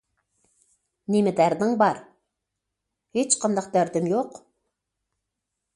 [1.15, 2.01] نېمە دەردىڭ بار؟-
[3.19, 4.43] ھېچقانداق دەردىم يوق.